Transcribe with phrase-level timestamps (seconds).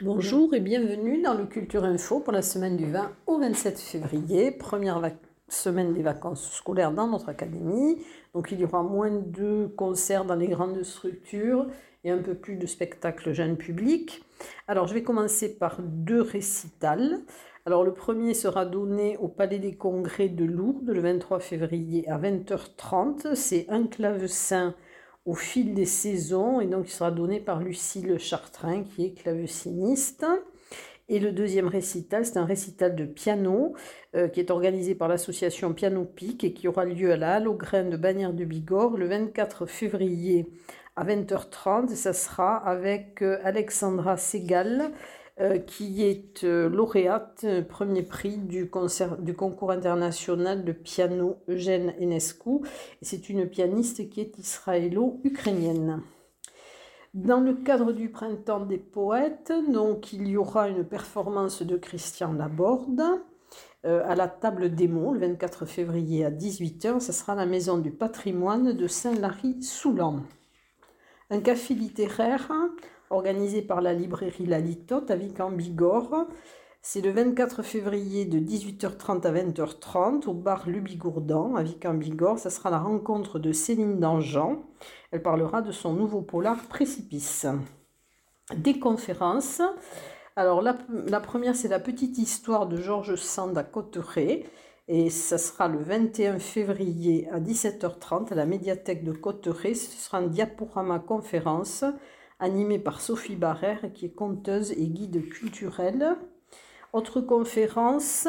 [0.00, 4.50] Bonjour et bienvenue dans le Culture Info pour la semaine du 20 au 27 février,
[4.50, 5.00] première
[5.48, 8.02] semaine des vacances scolaires dans notre académie.
[8.34, 11.66] Donc il y aura moins de concerts dans les grandes structures
[12.04, 14.22] et un peu plus de spectacles jeunes publics.
[14.66, 17.20] Alors je vais commencer par deux récitals.
[17.66, 22.18] Alors le premier sera donné au Palais des Congrès de Lourdes le 23 février à
[22.18, 23.34] 20h30.
[23.34, 24.74] C'est un clavecin
[25.26, 30.24] au fil des saisons et donc il sera donné par Lucille Chartrain qui est claveciniste.
[31.10, 33.74] Et le deuxième récital, c'est un récital de piano
[34.14, 37.48] euh, qui est organisé par l'association Piano Pic et qui aura lieu à la Halle
[37.48, 40.46] aux Graines de Bagnères du Bigorre le 24 février
[40.98, 41.94] à 20h30.
[41.94, 44.90] Ça sera avec euh, Alexandra Segal,
[45.40, 52.60] euh, qui est lauréate premier prix du, concours international de piano Eugène Enescu.
[53.00, 56.02] C'est une pianiste qui est israélo-ukrainienne.
[57.14, 62.32] Dans le cadre du printemps des poètes, donc il y aura une performance de Christian
[62.32, 63.02] Laborde
[63.86, 67.00] euh, à la table des mots le 24 février à 18h.
[67.00, 70.24] Ce sera la maison du patrimoine de Saint-Lary-Soulan.
[71.30, 72.50] Un café littéraire
[73.10, 76.26] organisé par la librairie La Litote à Vic en Bigorre
[76.80, 82.38] c'est le 24 février de 18h30 à 20h30 au bar Lubigourdan à Vic-en-Bigorre.
[82.38, 84.62] Ça sera la rencontre de Céline Dangean.
[85.10, 87.46] Elle parlera de son nouveau polar Précipice.
[88.56, 89.60] Des conférences.
[90.36, 90.72] Alors la,
[91.20, 94.46] première, c'est la petite histoire de Georges Sand à Cotteret.
[94.90, 99.74] Et ça sera le 21 février à 17h30 à la médiathèque de Cotteret.
[99.74, 101.84] Ce sera un diaporama conférence
[102.40, 106.16] animé par Sophie Barrère, qui est conteuse et guide culturelle.
[106.94, 108.28] Autre conférence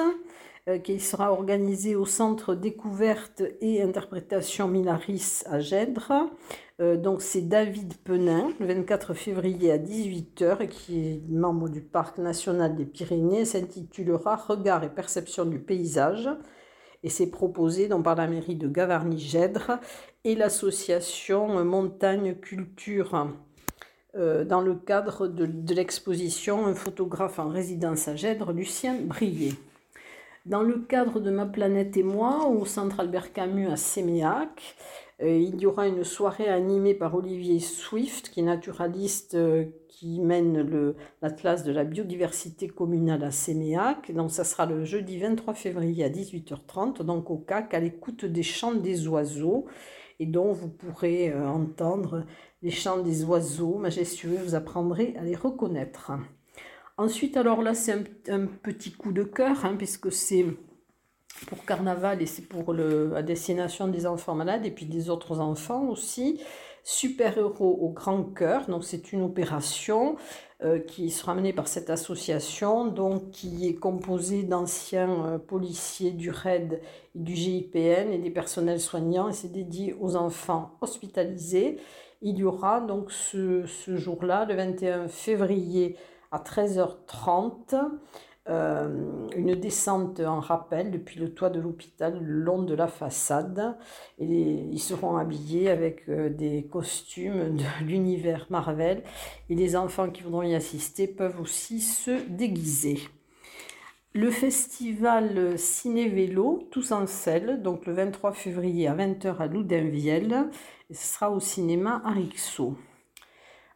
[0.67, 6.29] euh, qui sera organisée au Centre Découverte et Interprétation Minaris à Gèdre.
[6.79, 12.17] Euh, donc c'est David Penin, le 24 février à 18h, qui est membre du Parc
[12.17, 16.29] national des Pyrénées, s'intitulera Regard et perception du paysage.
[17.03, 19.79] Et c'est proposé donc, par la mairie de Gavarnie-Gèdre
[20.23, 23.29] et l'association Montagne Culture
[24.15, 29.53] euh, dans le cadre de, l'exposition Un photographe en résidence à Gèdre, Lucien Brier.
[30.45, 34.75] Dans le cadre de Ma planète et moi, au centre Albert Camus à Séméac,
[35.21, 40.93] il y aura une soirée animée par Olivier Swift, qui est naturaliste euh, qui mène
[41.21, 44.13] l'Atlas de la biodiversité communale à Séméac.
[44.13, 48.43] Donc ça sera le jeudi 23 février à 18h30, donc au CAC, à l'écoute des
[48.43, 49.65] chants des oiseaux,
[50.19, 52.25] et dont vous pourrez entendre
[52.61, 56.11] les chants des oiseaux majestueux, vous apprendrez à les reconnaître.
[56.99, 57.93] Ensuite, alors là, c'est
[58.29, 60.45] un, petit coup de cœur, hein, puisque c'est
[61.47, 65.39] pour Carnaval et c'est pour le, la destination des enfants malades et puis des autres
[65.39, 66.41] enfants aussi.
[66.83, 70.15] Super-héros au grand cœur, donc c'est une opération
[70.63, 76.31] euh, qui sera menée par cette association, donc qui est composée d'anciens euh, policiers du
[76.31, 76.81] RAID
[77.15, 81.77] et du GIPN et des personnels soignants et c'est dédié aux enfants hospitalisés
[82.21, 85.95] il y aura donc ce, jour-là, le 21 février
[86.31, 87.75] à 13h30,
[88.49, 88.89] euh,
[89.35, 93.77] une descente en rappel depuis le toit de l'hôpital le long de la façade.
[94.17, 99.03] Ils seront habillés avec euh, des costumes de l'univers Marvel.
[99.49, 102.99] Et les enfants qui voudront y assister peuvent aussi se déguiser.
[104.13, 110.49] Le festival Ciné-Vélo, tous en selle, donc le 23 février à 20h à Loudainvielle,
[110.89, 112.75] ce sera au cinéma Arixo.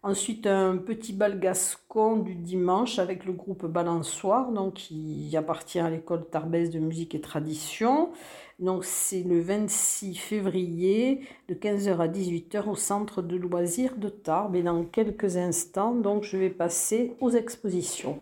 [0.06, 5.90] Ensuite, un petit bal gascon du dimanche avec le groupe Balançoire, donc qui appartient à
[5.90, 8.12] l'école Tarbès de musique et tradition.
[8.60, 14.58] Donc, c'est le 26 février de 15h à 18h au centre de loisirs de Tarbes.
[14.58, 18.20] Et dans quelques instants, donc, je vais passer aux expositions.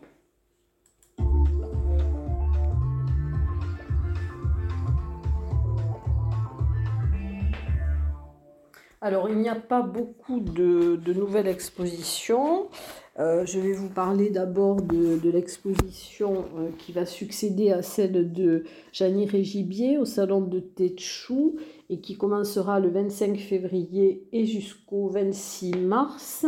[9.04, 12.70] Alors, il n'y a pas beaucoup de, nouvelles expositions.
[13.18, 18.64] Euh, je vais vous parler d'abord de, l'exposition euh, qui va succéder à celle de
[18.94, 21.56] Janie Régibier au salon de Tétchou
[21.90, 26.46] et qui commencera le 25 février et jusqu'au 26 mars.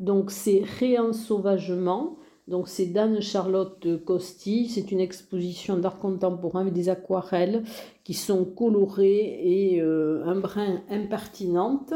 [0.00, 2.16] Donc, c'est Réensauvagement
[2.48, 4.68] donc c'est d'Anne-Charlotte Costi.
[4.68, 7.62] C'est une exposition d'art contemporain avec des aquarelles
[8.04, 11.94] qui sont colorées et euh, un brin impertinentes.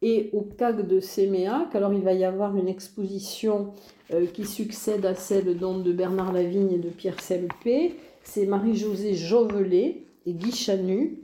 [0.00, 1.74] et au CAC de Séméac.
[1.74, 3.72] Alors il va y avoir une exposition
[4.12, 7.94] euh, qui succède à celle de Bernard Lavigne et de Pierre Sempé.
[8.22, 11.22] C'est Marie-Josée Jovelet et Guy Chanu.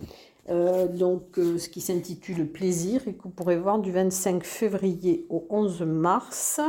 [0.50, 5.26] Euh, donc, euh, ce qui s'intitule Plaisir et que vous pourrez voir du 25 février
[5.31, 6.61] au 11 mars.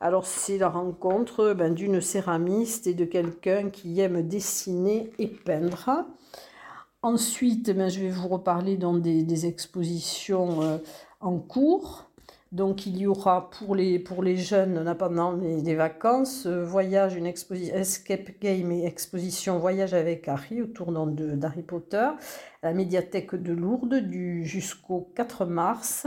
[0.00, 6.06] Alors, c'est la rencontre ben, d'une céramiste et de quelqu'un qui aime dessiner et peindre.
[7.02, 10.80] Ensuite, ben, je vais vous reparler dans des, expositions
[11.20, 12.10] en cours.
[12.54, 17.26] Donc il y aura pour les, pour les jeunes pendant les, vacances, euh, voyage, une
[17.26, 22.16] escape game et exposition voyage avec Harry autour d'Harry Potter, à
[22.62, 24.00] la médiathèque de Lourdes
[24.42, 26.06] jusqu'au 4 mars.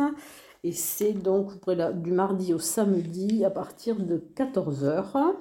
[0.64, 1.52] Et c'est donc
[2.02, 5.36] du mardi au samedi à partir de 14h.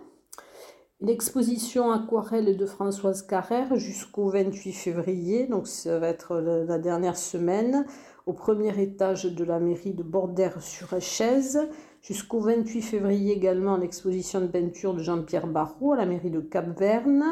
[1.02, 7.84] L'exposition aquarelle de Françoise Carrère jusqu'au 28 février, donc ça va être la dernière semaine
[8.25, 11.69] au premier étage de la mairie de Bordère-sur-Echèze.
[12.00, 17.25] Jusqu'au 28 février également l'exposition de peinture de Jean-Pierre Barrault à la mairie de Cap-Verne.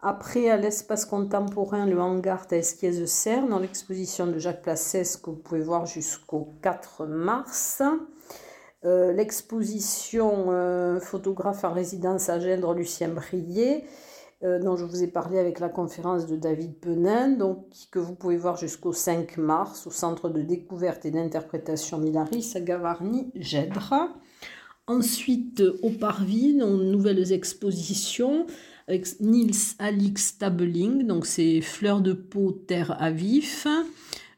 [0.00, 5.36] Après, à l'espace contemporain, le hangar à Esquiez-Serre, dans l'exposition de Jacques Placès que vous
[5.36, 7.82] pouvez voir jusqu'au 4 mars.
[8.84, 13.84] Euh, l'exposition euh, photographe en résidence à Gendre, Lucien Brier,
[14.42, 18.16] euh, dont je vous ai parlé avec la conférence de David Penin, donc, que vous
[18.16, 24.08] pouvez voir jusqu'au 5 mars au Centre de découverte et d'interprétation Milaris à Gavarnie-Gèdre.
[24.88, 28.46] Ensuite, au Parvis, nouvelles expositions
[28.88, 33.68] avec Nils Alix Tabeling, donc c'est Fleurs de peau, terre à vif.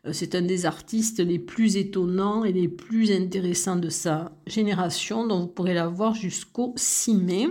[0.06, 5.26] Euh, c'est un des artistes les plus étonnants et les plus intéressants de sa génération,
[5.26, 7.48] dont vous pourrez la voir jusqu'au 6 mai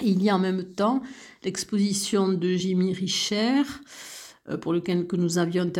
[0.00, 1.02] il y a en même temps
[1.44, 3.62] l'exposition de Jimmy Richer,
[4.48, 5.70] euh, pour lequel que nous avions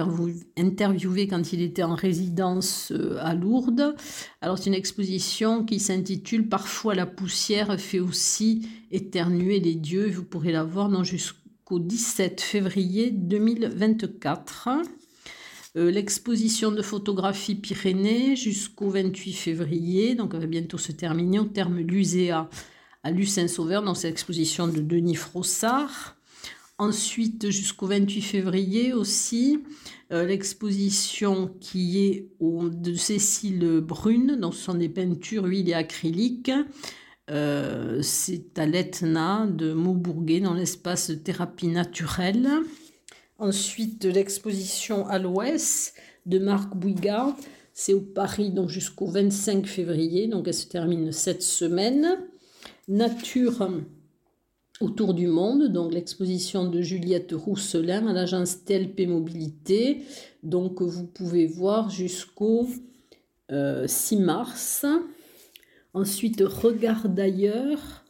[0.58, 3.94] interviewé quand il était en résidence euh, à Lourdes.
[4.42, 10.10] Alors c'est une exposition qui s'intitule Parfois la poussière fait aussi éternuer les dieux.
[10.10, 14.68] Vous pourrez la voir jusqu'au 17 février 2024.
[15.76, 21.44] Euh, l'exposition de photographie Pyrénées jusqu'au 28 février, donc elle va bientôt se terminer au
[21.44, 22.50] terme Luséa
[23.02, 26.16] à Lucin-Sauveur dans cette exposition de Denis Frossard.
[26.76, 29.60] Ensuite, jusqu'au 28 février aussi,
[30.12, 36.52] euh, l'exposition qui est de Cécile Brune, donc ce sont des peintures huile et acryliques.
[37.30, 42.48] Euh, c'est à l'Etna de Maubourguet dans l'espace thérapie naturelle.
[43.42, 45.94] Ensuite, l'exposition à l'Ouest
[46.26, 47.36] de Marc Bouigard,
[47.72, 52.18] c'est au Paris donc jusqu'au 25 février, donc elle se termine cette semaine.
[52.86, 53.68] Nature
[54.80, 60.04] autour du monde, donc l'exposition de Juliette Rousselin à l'agence TLP Mobilité,
[60.44, 62.74] donc vous pouvez voir jusqu'au 6
[63.50, 63.86] euh,
[64.20, 64.86] mars.
[65.94, 68.01] Ensuite, Regard d'ailleurs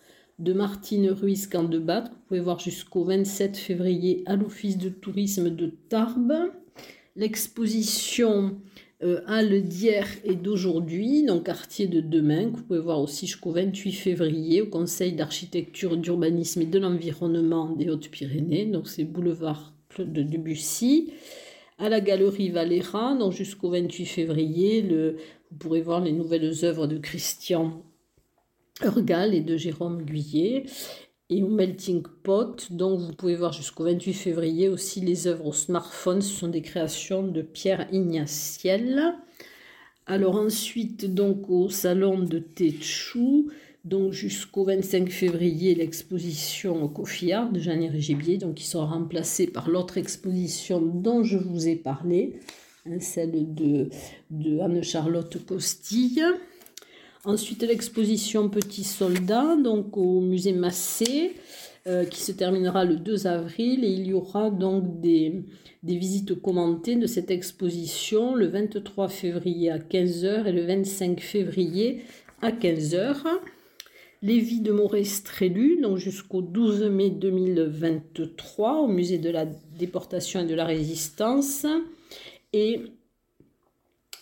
[0.43, 5.73] de Martine Ruiz Candebat, vous pouvez voir jusqu'au 27 février à l'Office de tourisme de
[5.89, 6.51] Tarbes.
[7.15, 8.59] L'exposition
[9.05, 13.93] euh, d'hier et d'aujourd'hui, donc quartier de demain, que vous pouvez voir aussi jusqu'au 28
[13.93, 21.13] février au Conseil d'architecture, d'urbanisme et de l'environnement des Hautes-Pyrénées, donc c'est boulevard de Debussy,
[21.79, 26.99] à la galerie Valera, donc jusqu'au 28 février, vous pourrez voir les nouvelles œuvres de
[26.99, 27.85] Christian
[28.83, 30.65] Urgal et de Jérôme Guyet
[31.31, 32.73] et au Melting Pot.
[32.73, 36.21] Donc vous pouvez voir jusqu'au 28 février aussi les œuvres au smartphone.
[36.21, 39.15] Ce sont des créations de Pierre Ignatiel.
[40.07, 43.51] Alors ensuite, donc au salon de Téchou,
[43.85, 49.99] donc jusqu'au 25 février, l'exposition Coffillard de Jeanne Gibier, donc qui sera remplacée par l'autre
[49.99, 52.41] exposition dont je vous ai parlé,
[52.87, 53.91] hein, celle de,
[54.31, 56.23] de Anne-Charlotte Costille.
[57.25, 61.37] Ensuite, l'exposition Petit Soldat, donc au musée Massé,
[61.87, 63.85] euh, qui se terminera le 2 avril.
[63.85, 65.45] Et il y aura donc des,
[65.85, 72.03] des visites commentées de cette exposition le 23 février à 15h et le 25 février
[72.41, 73.19] à 15h.
[74.23, 80.41] Les vies de Maurice Trélu, donc jusqu'au 12 mai 2023 au musée de la déportation
[80.41, 81.67] et de la résistance.
[82.53, 82.83] Et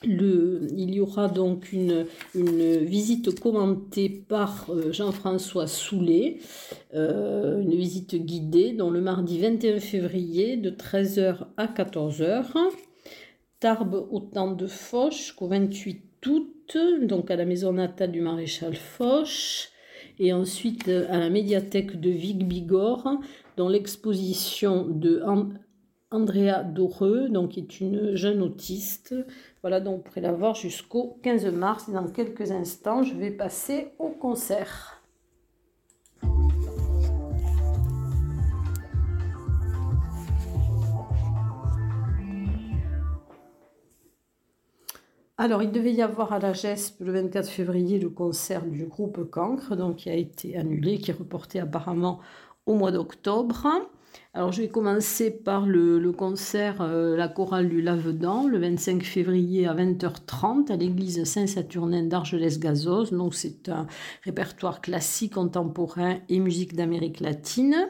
[0.02, 6.38] il y aura donc une, visite commentée par euh, Jean-François Soulet,
[6.95, 12.45] euh, une visite guidée, dont le mardi 21 février de 13h à 14h.
[13.59, 18.75] Tarbes au temps de Foch qu'au 28 août, donc à la maison natale du maréchal
[18.75, 19.69] Foch.
[20.19, 23.21] Et ensuite à la médiathèque de Vic-Bigorre,
[23.57, 25.23] dans l'exposition de
[26.12, 29.14] Andrea Doreux, donc qui est une jeune autiste.
[29.62, 31.88] Voilà, donc vous pourrez la voir jusqu'au 15 mars.
[31.88, 35.00] Et dans quelques instants, je vais passer au concert.
[45.38, 49.31] Alors, il devait y avoir à la GESP le 24 février le concert du groupe
[49.31, 52.21] Cancre, donc qui a été annulé, qui est reporté apparemment
[52.67, 53.67] au mois d'octobre.
[54.33, 59.67] Alors, je vais commencer par le, concert euh, La chorale du Lavedan, le 25 février
[59.67, 63.11] à 20h30 à l'église Saint-Saturnin d'Argelès-Gazoz.
[63.11, 63.87] Donc, c'est un
[64.23, 67.88] répertoire classique, contemporain et musique d'Amérique latine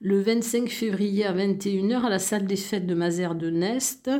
[0.00, 4.10] le 25 février à 21h à la salle des fêtes de Mazères de Nest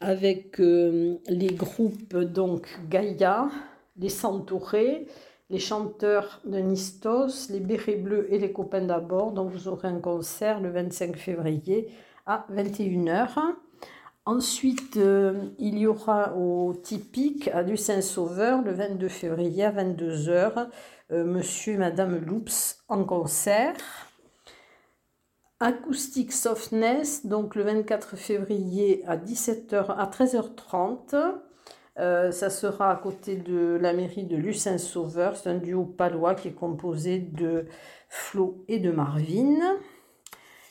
[0.00, 3.48] avec euh, les groupes donc Gaïa,
[3.96, 5.06] les Centaurés,
[5.50, 9.32] les chanteurs de Nistos, les Bérets Bleus et les copains d'abord.
[9.32, 11.88] Donc vous aurez un concert le 25 février
[12.26, 13.54] à 21h.
[14.26, 20.68] Ensuite, euh, il y aura au typique à du Saint-Sauveur le 22 février à 22h,
[21.12, 23.76] euh, Monsieur et Madame Loups en concert.
[25.60, 31.14] Acoustic Softness, donc le 24 février à 17h à 13h30.
[31.98, 35.36] Euh, ça sera à côté de la mairie de Lucin Sauveur.
[35.36, 37.66] C'est un duo palois qui est composé de
[38.08, 39.78] Flo et de Marvin.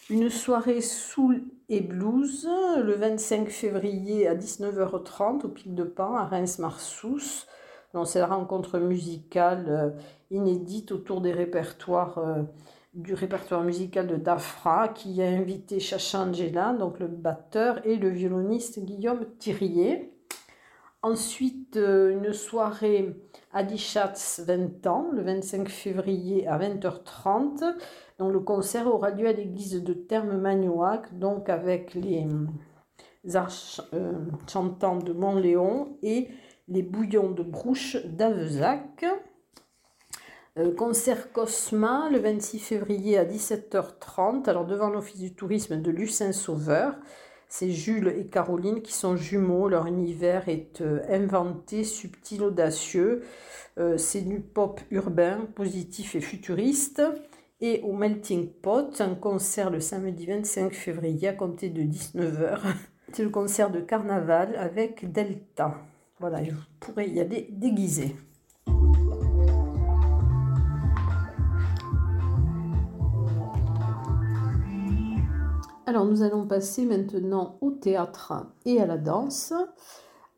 [0.10, 2.48] Une soirée soul et blues
[2.84, 7.46] le 25 février à 19h30 au Pic de Pan à Reims-Marsous.
[8.06, 9.89] C'est la rencontre musicale euh,
[10.32, 12.44] inédite autour euh,
[12.94, 18.10] du répertoire musical de Dafra qui a invité Chacha Angela, donc le batteur, et le
[18.10, 20.12] violoniste Guillaume Thirier.
[21.03, 23.13] Ensuite, euh, une soirée
[23.51, 27.75] à Dichatz 20 ans, le 25 février à 20h30.
[28.19, 32.25] Donc, le concert aura lieu à l'église de Terme-Magnoac, donc avec les
[33.36, 34.13] euh,
[34.50, 36.29] chantants de Montléon et
[36.69, 39.05] les bouillons de Brouche d'Avezac.
[40.57, 46.95] Euh, concert Cosma le 26 février à 17h30, alors devant l'Office du tourisme de Lucin-Sauveur.
[47.55, 49.69] C'est Jules et Caroline qui sont jumeaux.
[49.69, 53.22] Leur univers est euh, inventé, subtil, audacieux.
[53.77, 57.03] Euh, c'est du pop urbain, positif et futuriste.
[57.62, 62.57] Et au Melting Pot, un concert le samedi 25 février à compter de 19h.
[63.13, 65.75] C'est le concert de carnaval avec Delta.
[66.19, 68.15] Voilà, vous pourrez y aller déguisé.
[75.85, 78.33] Alors nous allons passer maintenant au théâtre
[78.65, 79.53] et à la danse.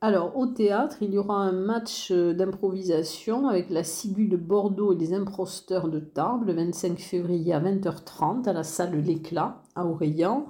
[0.02, 4.98] Alors au théâtre, il y aura un match d'improvisation avec la Ciguë de Bordeaux et
[4.98, 10.48] les imposteurs de Tarbes le 25 février à 20h30 à la salle L'Éclat à Aurélien.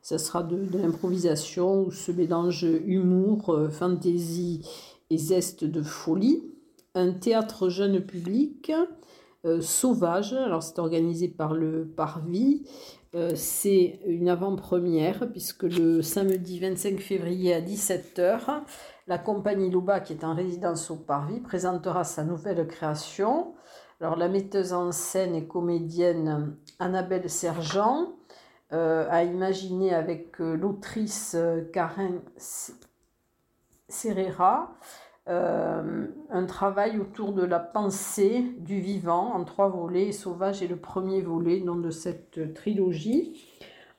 [0.00, 4.66] Ce sera de, l'improvisation où se mélange humour, euh, fantaisie
[5.10, 6.50] et zeste de folie.
[6.94, 8.72] Un théâtre jeune public
[9.44, 12.62] euh, sauvage, alors c'est organisé par le Parvis
[13.16, 18.62] euh, c'est une avant-première puisque le samedi 25 février à 17h,
[19.08, 23.54] la compagnie Louba qui est en résidence au Parvis présentera sa nouvelle création.
[24.00, 28.12] Alors la metteuse en scène et comédienne Annabelle Sergent
[28.72, 31.36] euh, a imaginé avec euh, l'autrice
[31.72, 32.20] Karen
[33.88, 34.76] Serrera
[35.28, 40.12] euh, un travail autour de la pensée du vivant en trois volets.
[40.12, 43.46] Sauvage est le premier volet nom de cette trilogie.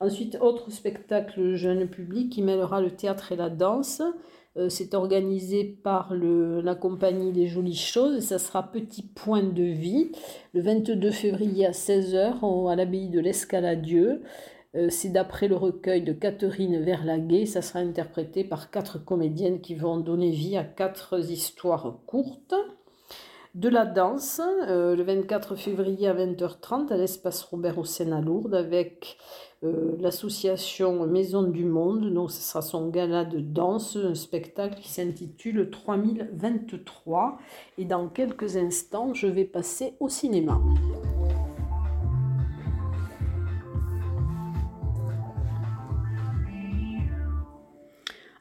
[0.00, 4.02] Ensuite, autre spectacle jeune public qui mêlera le théâtre et la danse.
[4.56, 9.44] Euh, c'est organisé par le, la compagnie Les Jolies Choses et ça sera Petit Point
[9.44, 10.12] de Vie
[10.52, 14.22] le 22 février à 16h à l'abbaye de l'Escaladieu.
[14.74, 17.46] Euh, c'est d'après le recueil de Catherine Verlaguet.
[17.46, 22.54] Ça sera interprété par quatre comédiennes qui vont donner vie à quatre histoires courtes.
[23.54, 28.54] De la danse, euh, le 24 février à 20h30 à l'espace Robert Hossein à Lourdes
[28.54, 29.18] avec
[29.62, 32.14] euh, l'association Maison du Monde.
[32.14, 37.36] Donc ce sera son gala de danse, un spectacle qui s'intitule 3023.
[37.76, 40.58] Et dans quelques instants, je vais passer au cinéma.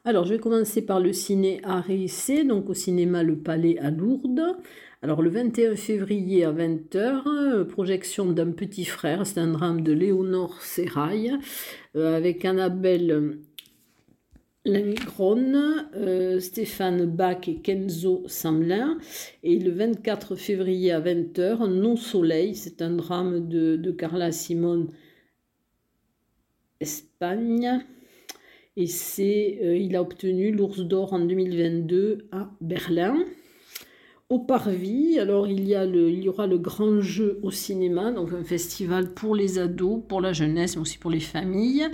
[0.04, 4.58] Alors, je vais commencer par le ciné RIC, donc au cinéma Le Palais à Lourdes.
[5.04, 9.92] Alors, le 21 février à 20h, euh, projection d'un petit frère, c'est un drame de
[9.92, 11.38] Léonore Serrail,
[11.96, 13.38] euh, avec Annabelle
[14.66, 15.54] Lengron,
[15.96, 18.98] euh, Stéphane Bach et Kenzo Samlin.
[19.44, 24.88] Et le 24 février à 20h, Non Soleil, c'est un drame de, de Carla Simone
[26.80, 27.86] Espagne
[28.78, 33.18] Et c'est, il a obtenu l'Ours d'Or en 2022 à Berlin.
[34.32, 38.14] Au Parvis, alors il y, a le, il y aura le grand jeu au cinéma,
[38.14, 41.90] donc un festival pour les ados, pour la jeunesse, mais aussi pour les familles,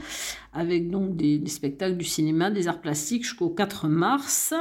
[0.53, 4.53] avec donc des, spectacles du cinéma, des arts plastiques jusqu'au 4 mars.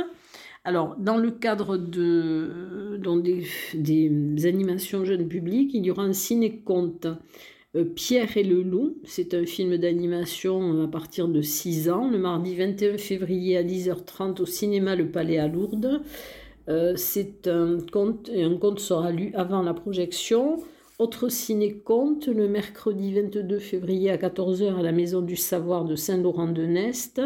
[0.65, 6.15] Alors, dans le cadre de, dans des, des, animations jeunes publics, il y aura un
[6.15, 7.15] ciné-conte euh,
[7.85, 8.97] Pierre et le loup.
[9.05, 14.41] C'est un film d'animation à partir de 6 ans, le mardi 21 février à 10h30
[14.43, 16.03] au cinéma Le Palais à Lourdes.
[16.69, 20.59] Euh, c'est un conte, un conte sera lu avant la projection.
[20.99, 27.21] Autre ciné-conte, le mercredi 22 février à 14h à la Maison du Savoir de Saint-Laurent-de-Nest,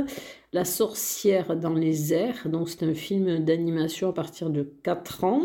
[0.52, 5.42] La sorcière dans les airs, donc c'est un film d'animation à partir de 4 ans.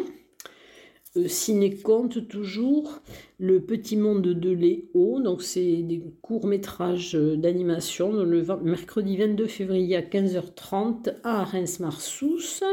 [1.17, 2.99] Euh, ciné-conte toujours,
[3.39, 10.01] Le Petit Monde de Léo, donc c'est des courts-métrages d'animation, le mercredi 22 février à
[10.01, 12.63] 15h30 à Reims-Marsous.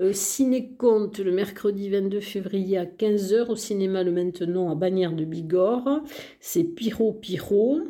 [0.00, 5.24] Euh, Ciné-Conte le mercredi 22 février à 15h au cinéma Le Maintenant à Bagnères de
[5.24, 6.02] Bigorre.
[6.38, 7.80] C'est Pyro Pyro.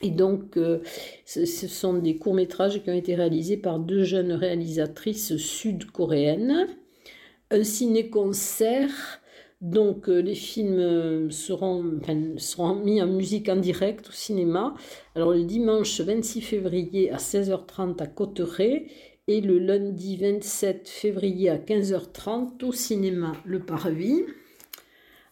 [0.00, 0.78] Et donc, euh,
[1.26, 6.68] ce, sont des courts-métrages qui ont été réalisés par deux jeunes réalisatrices sud-coréennes.
[7.50, 9.20] Un ciné-concert.
[9.60, 12.00] Donc, euh, les films seront,
[12.36, 14.74] seront mis en musique en direct au cinéma.
[15.14, 18.86] Alors, le dimanche 26 février à 16h30 à Cotteret
[19.28, 24.22] et le lundi 27 février à 15h30 au cinéma Le Parvis.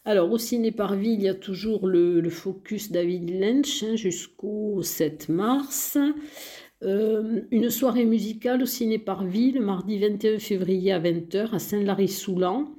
[0.05, 5.29] Alors au ciné Parvis, il y a toujours le, focus David Lynch hein, jusqu'au 7
[5.31, 5.99] mars.
[6.83, 12.71] Euh, une soirée musicale au ciné Parvis le mardi 21 février à 20h à Saint-Lary-Soulan.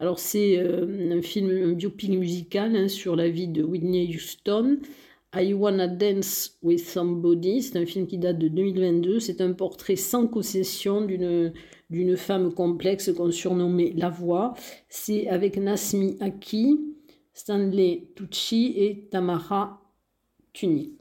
[0.00, 4.78] Alors c'est euh, un film, un biopic musical hein, sur la vie de Whitney Houston
[5.38, 9.20] I Wanna Dance with Somebody, c'est un film qui date de 2022.
[9.20, 11.52] C'est un portrait sans concession d'une,
[11.90, 14.54] d'une femme complexe qu'on surnommait La Voix.
[14.88, 16.80] C'est avec Nasmi Aki,
[17.34, 19.82] Stanley Tucci et Tamara
[20.54, 20.96] Tuni.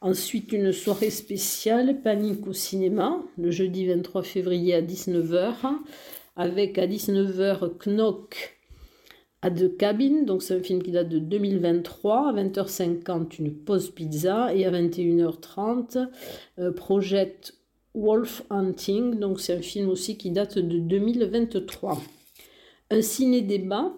[0.00, 5.54] Ensuite, une soirée spéciale, Panique au cinéma, le jeudi 23 février à 19h,
[6.36, 8.58] avec à 19h Knock
[9.42, 12.30] à deux cabines, donc c'est un film qui date de 2023.
[12.30, 16.08] À 20h50, une pause pizza et à 21h30,
[16.58, 17.54] euh, Project
[17.94, 22.00] Wolf Hunting, donc c'est un film aussi qui date de 2023.
[22.90, 23.92] Un ciné-débat,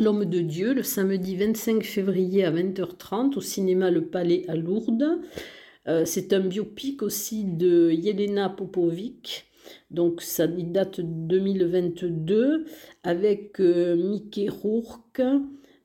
[0.00, 5.20] L'homme de Dieu, le samedi 25 février à 20h30 au cinéma Le Palais à Lourdes.
[5.86, 9.48] Euh, c'est un biopic aussi de Yelena Popovic
[9.90, 12.66] donc ça date de 2022
[13.02, 15.22] avec euh, Mickey Rourke,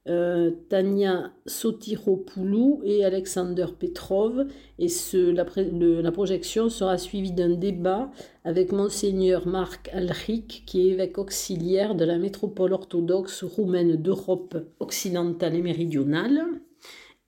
[0.09, 4.47] euh, Tania Sotiropoulou et Alexander Petrov.
[4.79, 8.11] Et la, projection sera suivie d'un débat
[8.43, 15.55] avec Monseigneur Marc Alric, qui est évêque auxiliaire de la métropole orthodoxe roumaine d'Europe occidentale
[15.55, 16.43] et méridionale,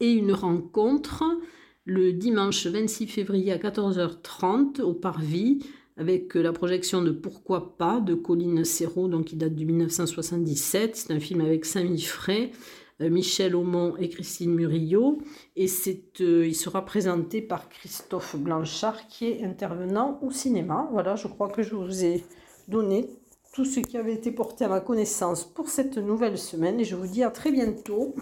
[0.02, 1.24] et une rencontre
[1.86, 5.60] le dimanche 26 février à 14h30 au Parvis
[5.98, 10.96] avec euh, la projection de Pourquoi pas de Colline Serrault, donc qui date de 1977.
[10.96, 12.52] C'est un film avec Samy Fray,
[13.02, 15.20] euh, Michel Aumont et Christine Murillo.
[15.56, 20.90] Et c'est, euh, il sera présenté par Christophe Blanchard, qui est intervenant au cinéma.
[20.92, 22.24] Voilà, je crois que je vous ai
[22.68, 23.10] donné
[23.54, 26.80] tout ce qui avait été porté à ma connaissance pour cette nouvelle semaine.
[26.80, 28.14] Et je vous dis à très bientôt.